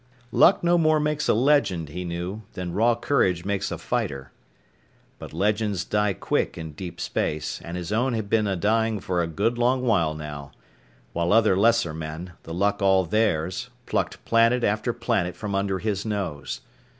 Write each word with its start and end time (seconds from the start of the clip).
Luck 0.31 0.63
no 0.63 0.79
more 0.79 0.99
makes 0.99 1.29
a 1.29 1.33
legend, 1.35 1.89
he 1.89 2.03
knew, 2.03 2.41
than 2.53 2.73
raw 2.73 2.95
courage 2.95 3.45
makes 3.45 3.71
a 3.71 3.77
fighter. 3.77 4.31
But 5.19 5.31
legends 5.31 5.85
die 5.85 6.13
quick 6.13 6.57
in 6.57 6.71
deep 6.71 6.99
space, 6.99 7.61
and 7.63 7.77
his 7.77 7.91
own 7.91 8.13
had 8.15 8.27
been 8.27 8.47
a 8.47 8.55
dying 8.55 8.99
for 8.99 9.21
a 9.21 9.27
good 9.27 9.59
long 9.59 9.83
while 9.83 10.15
now, 10.15 10.53
while 11.13 11.31
other 11.31 11.55
lesser 11.55 11.93
men, 11.93 12.31
the 12.41 12.51
luck 12.55 12.81
all 12.81 13.05
theirs, 13.05 13.69
plucked 13.85 14.25
planet 14.25 14.63
after 14.63 14.91
planet 14.91 15.35
from 15.35 15.53
under 15.53 15.77
his 15.77 16.03
nose. 16.03 16.61